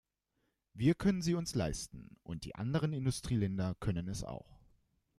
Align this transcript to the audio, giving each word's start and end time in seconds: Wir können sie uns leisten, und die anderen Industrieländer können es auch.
Wir 0.73 0.95
können 0.95 1.21
sie 1.21 1.35
uns 1.35 1.53
leisten, 1.53 2.17
und 2.23 2.43
die 2.45 2.55
anderen 2.55 2.91
Industrieländer 2.91 3.75
können 3.79 4.07
es 4.07 4.23
auch. 4.23 4.59